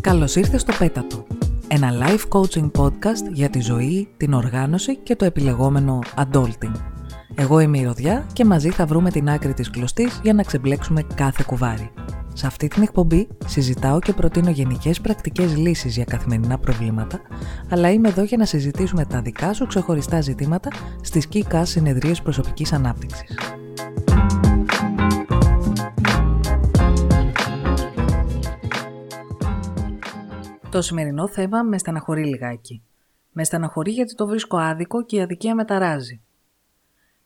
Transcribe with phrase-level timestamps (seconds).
[0.00, 1.26] Καλώς ήρθες στο Πέτατο,
[1.68, 6.72] ένα live coaching podcast για τη ζωή, την οργάνωση και το επιλεγόμενο adulting.
[7.34, 11.02] Εγώ είμαι η Ροδιά και μαζί θα βρούμε την άκρη της κλωστής για να ξεμπλέξουμε
[11.14, 11.90] κάθε κουβάρι.
[12.32, 17.20] Σε αυτή την εκπομπή συζητάω και προτείνω γενικές πρακτικές λύσεις για καθημερινά προβλήματα,
[17.70, 20.70] αλλά είμαι εδώ για να συζητήσουμε τα δικά σου ξεχωριστά ζητήματα
[21.02, 23.59] στις ΚΙΚΑ συνεδρίες προσωπικής ανάπτυξης.
[30.70, 32.82] Το σημερινό θέμα με στεναχωρεί λιγάκι.
[33.32, 36.20] Με στεναχωρεί γιατί το βρίσκω άδικο και η αδικία με ταράζει.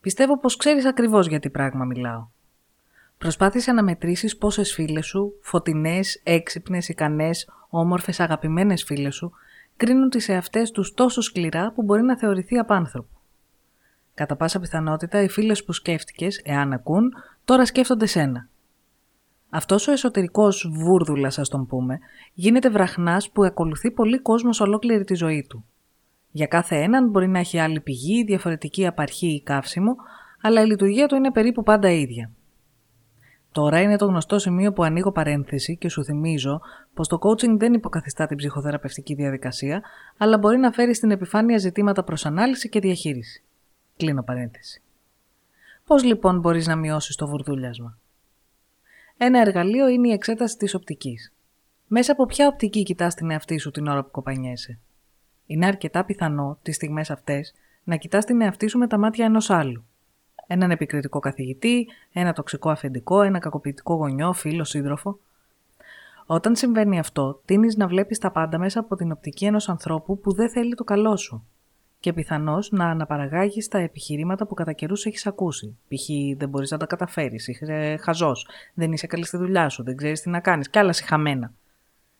[0.00, 2.26] Πιστεύω πως ξέρεις ακριβώς για τι πράγμα μιλάω.
[3.18, 9.32] Προσπάθησε να μετρήσεις πόσες φίλες σου, φωτεινές, έξυπνες, ικανές, όμορφες, αγαπημένες φίλες σου,
[9.76, 13.20] κρίνουν τις εαυτές τους τόσο σκληρά που μπορεί να θεωρηθεί απάνθρωπο.
[14.14, 17.12] Κατά πάσα πιθανότητα οι φίλες που σκέφτηκες, εάν ακούν,
[17.44, 18.48] τώρα σκέφτονται σένα.
[19.54, 21.98] Αυτός ο εσωτερικός βούρδουλας, ας τον πούμε,
[22.34, 25.64] γίνεται βραχνάς που ακολουθεί πολύ κόσμος σε ολόκληρη τη ζωή του.
[26.30, 29.96] Για κάθε έναν μπορεί να έχει άλλη πηγή, διαφορετική απαρχή ή καύσιμο,
[30.40, 32.30] αλλά η λειτουργία του είναι περίπου πάντα ίδια.
[33.52, 36.60] Τώρα είναι το γνωστό σημείο που ανοίγω παρένθεση και σου θυμίζω
[36.94, 39.82] πως το coaching δεν υποκαθιστά την ψυχοθεραπευτική διαδικασία,
[40.16, 43.42] αλλά μπορεί να φέρει στην επιφάνεια ζητήματα προς ανάλυση και διαχείριση.
[43.96, 44.82] Κλείνω παρένθεση.
[45.84, 47.98] Πώς λοιπόν μπορείς να μειώσεις το βουρδούλιασμα;
[49.24, 51.32] Ένα εργαλείο είναι η εξέταση της οπτικής.
[51.86, 54.78] Μέσα από ποια οπτική κοιτάς την εαυτή σου την ώρα που κοπανιέσαι;
[55.46, 59.50] Είναι αρκετά πιθανό τις στιγμές αυτές να κοιτάς την εαυτή σου με τα μάτια ενός
[59.50, 59.84] άλλου
[60.46, 65.18] έναν επικριτικό καθηγητή, ένα τοξικό αφεντικό, ένα κακοποιητικό γονιό, φίλο, σύντροφο.
[66.26, 70.32] Όταν συμβαίνει αυτό, τίνει να βλέπεις τα πάντα μέσα από την οπτική ενός ανθρώπου που
[70.32, 71.46] δεν θέλει το καλό σου
[72.02, 75.78] και πιθανώς να αναπαραγάγεις τα επιχειρήματα που κατά καιρούς έχεις ακούσει.
[75.88, 76.06] Π.χ.
[76.36, 80.20] δεν μπορείς να τα καταφέρεις, είσαι χαζός, δεν είσαι καλή στη δουλειά σου, δεν ξέρεις
[80.20, 81.52] τι να κάνεις, κι άλλα συχαμένα.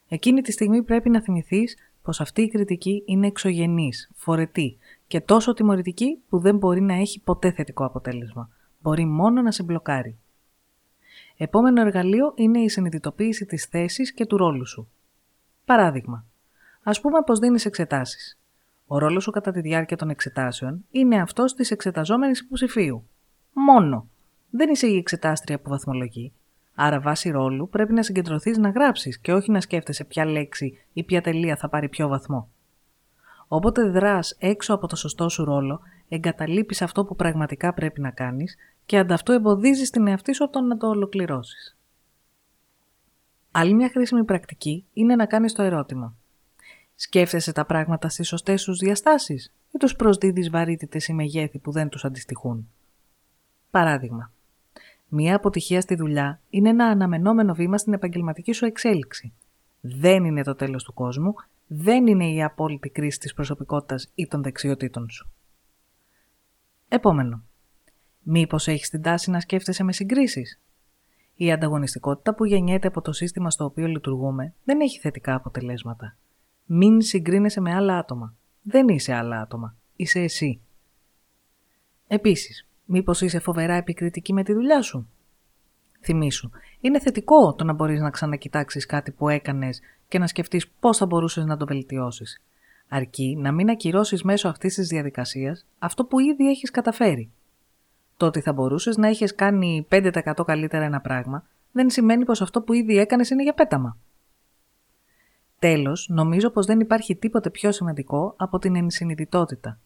[0.08, 5.54] Εκείνη τη στιγμή πρέπει να θυμηθείς πως αυτή η κριτική είναι εξωγενής, φορετή και τόσο
[5.54, 8.50] τιμωρητική που δεν μπορεί να έχει ποτέ θετικό αποτέλεσμα.
[8.80, 10.16] Μπορεί μόνο να σε μπλοκάρει.
[11.36, 14.88] Επόμενο εργαλείο είναι η συνειδητοποίηση της θέσης και του ρόλου σου.
[15.64, 16.26] Παράδειγμα,
[16.82, 18.36] ας πούμε πως δίνεις εξετάσεις.
[18.92, 23.08] Ο ρόλος σου κατά τη διάρκεια των εξετάσεων είναι αυτός της εξεταζόμενης υποψηφίου.
[23.52, 24.08] Μόνο.
[24.50, 26.32] Δεν είσαι η εξετάστρια που βαθμολογεί.
[26.74, 31.02] Άρα βάσει ρόλου πρέπει να συγκεντρωθείς να γράψεις και όχι να σκέφτεσαι ποια λέξη ή
[31.02, 32.48] ποια τελεία θα πάρει ποιο βαθμό.
[33.48, 38.56] Όποτε δράς έξω από το σωστό σου ρόλο, εγκαταλείπεις αυτό που πραγματικά πρέπει να κάνεις
[38.86, 41.76] και ανταυτού εμποδίζεις την εαυτή σου από το να το ολοκληρώσεις.
[43.50, 46.14] Άλλη μια χρήσιμη πρακτική είναι να κάνεις το ερώτημα.
[47.02, 51.88] Σκέφτεσαι τα πράγματα στις σωστές σου διαστάσεις ή τους προσδίδεις βαρύτητες ή μεγέθη που δεν
[51.88, 52.68] τους αντιστοιχούν;
[53.70, 54.32] Παράδειγμα,
[55.08, 59.32] Μία αποτυχία στη δουλειά είναι ένα αναμενόμενο βήμα στην επαγγελματική σου εξέλιξη.
[59.80, 61.34] Δεν είναι το τέλος του κόσμου
[61.66, 65.30] δεν είναι η απόλυτη κρίση της προσωπικότητας ή των δεξιοτήτων σου.
[66.88, 67.42] Επόμενο.
[68.22, 70.60] Μήπως έχεις την τάση να σκέφτεσαι με συγκρίσεις;
[71.34, 76.16] Η ανταγωνιστικότητα που γεννιέται από το σύστημα στο οποίο λειτουργούμε δεν έχει θετικά αποτελέσματα.
[76.64, 78.34] Μην συγκρίνεσαι με άλλα άτομα.
[78.62, 79.76] Δεν είσαι άλλα άτομα.
[79.96, 80.60] Είσαι εσύ.
[82.06, 85.08] Επίσης, μήπως είσαι φοβερά επικριτική με τη δουλειά σου;
[86.00, 90.96] Θυμήσου, είναι θετικό το να μπορείς να ξανακοιτάξεις κάτι που έκανες και να σκεφτείς πώς
[90.96, 92.40] θα μπορούσες να το βελτιώσεις.
[92.88, 97.30] Αρκεί να μην ακυρώσεις μέσω αυτής της διαδικασίας αυτό που ήδη έχεις καταφέρει.
[98.16, 102.62] Το ότι θα μπορούσες να έχεις κάνει 5% καλύτερα ένα πράγμα δεν σημαίνει πως αυτό
[102.62, 103.96] που ήδη έκανες είναι για πέταμα.
[105.62, 109.78] Τέλος, νομίζω πως δεν υπάρχει τίποτε πιο σημαντικό από την ενσυνειδητότητα.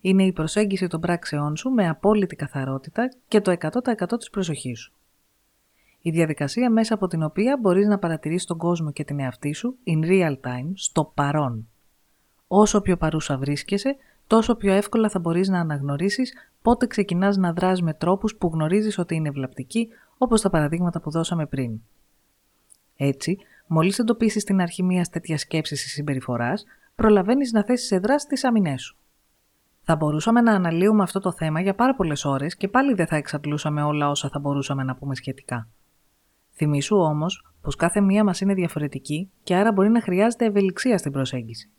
[0.00, 4.92] Είναι η προσέγγιση των πράξεών σου με απόλυτη καθαρότητα και το 100% της προσοχής σου.
[6.00, 9.76] Η διαδικασία μέσα από την οποία μπορείς να παρατηρήσεις τον κόσμο και την εαυτή σου
[9.86, 11.68] in real time, στο παρόν.
[12.48, 16.32] Όσο πιο παρούσα βρίσκεσαι, τόσο πιο εύκολα θα μπορείς να αναγνωρίσεις
[16.62, 19.88] πότε ξεκινάς να δράς με τρόπους που γνωρίζεις ότι είναι βλαπτικοί,
[20.18, 21.80] όπως τα παραδείγματα που δώσαμε πριν.
[22.96, 26.64] Έτσι, μόλις εντοπίσεις την αρχή μιας τέτοιας σκέψης ή συμπεριφοράς,
[26.94, 28.96] προλαβαίνεις να θέσεις σε δράση τις αμυνέ σου.
[29.82, 33.16] Θα μπορούσαμε να αναλύουμε αυτό το θέμα για πάρα πολλές ώρες και πάλι δεν θα
[33.16, 35.68] εξαντλούσαμε όλα όσα θα μπορούσαμε να πούμε σχετικά.
[36.54, 41.12] Θυμήσου όμως πως κάθε μία μας είναι διαφορετική και άρα μπορεί να χρειάζεται ευελιξία στην
[41.12, 41.70] προσέγγιση.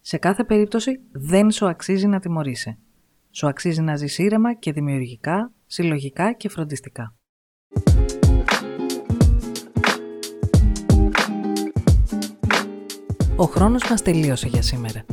[0.00, 2.78] Σε κάθε περίπτωση δεν σου αξίζει να τιμωρείσαι.
[3.30, 7.14] Σου αξίζει να ζεις ήρεμα και δημιουργικά, συλλογικά και φροντιστικά.
[13.42, 15.04] Ο χρόνος μας τελείωσε για σήμερα.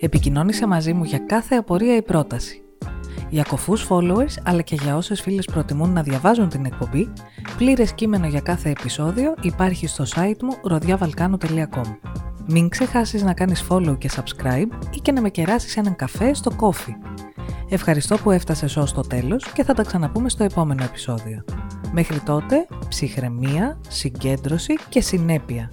[0.00, 2.62] Επικοινώνησε μαζί μου για κάθε απορία ή πρόταση
[3.28, 7.12] Για κοφούς followers, αλλά και για όσες φίλες προτιμούν να διαβάζουν την εκπομπή,
[7.56, 11.96] πλήρες κείμενο για κάθε επεισόδιο υπάρχει στο site μου rodiavalcano.com.
[12.46, 16.50] Μην ξεχάσεις να κάνεις follow και subscribe ή και να με κεράσεις έναν καφέ στο
[16.60, 16.94] coffee.
[17.68, 21.44] Ευχαριστώ που έφτασες ως το τέλος και θα τα ξαναπούμε στο επόμενο επεισόδιο.
[21.92, 25.70] Μέχρι τότε, ψυχραιμία, συγκέντρωση και συνέπεια.